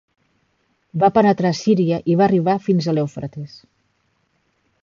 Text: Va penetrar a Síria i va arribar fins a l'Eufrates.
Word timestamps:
Va 1.03 1.09
penetrar 1.17 1.51
a 1.55 1.59
Síria 1.59 2.01
i 2.13 2.17
va 2.21 2.25
arribar 2.31 2.57
fins 2.69 2.89
a 2.93 2.97
l'Eufrates. 2.99 3.63